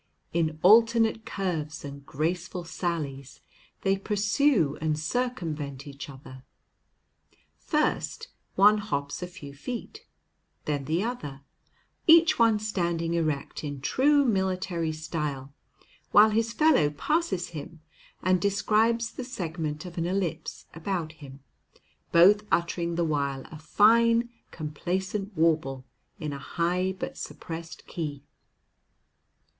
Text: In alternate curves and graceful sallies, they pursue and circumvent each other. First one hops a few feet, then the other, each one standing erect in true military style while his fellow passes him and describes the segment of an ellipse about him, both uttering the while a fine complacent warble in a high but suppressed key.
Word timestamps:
In 0.33 0.57
alternate 0.63 1.27
curves 1.27 1.85
and 1.85 2.03
graceful 2.03 2.63
sallies, 2.63 3.41
they 3.81 3.99
pursue 3.99 4.75
and 4.81 4.97
circumvent 4.97 5.85
each 5.85 6.09
other. 6.09 6.43
First 7.59 8.29
one 8.55 8.79
hops 8.79 9.21
a 9.21 9.27
few 9.27 9.53
feet, 9.53 10.07
then 10.65 10.85
the 10.85 11.03
other, 11.03 11.41
each 12.07 12.39
one 12.39 12.57
standing 12.57 13.13
erect 13.13 13.63
in 13.63 13.79
true 13.79 14.25
military 14.25 14.91
style 14.91 15.53
while 16.09 16.31
his 16.31 16.51
fellow 16.51 16.89
passes 16.89 17.49
him 17.49 17.81
and 18.23 18.41
describes 18.41 19.11
the 19.11 19.23
segment 19.23 19.85
of 19.85 19.99
an 19.99 20.07
ellipse 20.07 20.65
about 20.73 21.11
him, 21.11 21.41
both 22.11 22.41
uttering 22.51 22.95
the 22.95 23.05
while 23.05 23.43
a 23.51 23.59
fine 23.59 24.29
complacent 24.49 25.37
warble 25.37 25.85
in 26.19 26.33
a 26.33 26.39
high 26.39 26.91
but 26.91 27.19
suppressed 27.19 27.85
key. 27.85 28.23